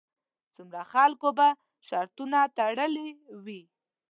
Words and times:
څومره 0.55 0.81
خلکو 0.93 1.27
به 1.37 1.47
شرطونه 1.87 2.39
تړلې 2.57 3.07
وي. 3.45 3.61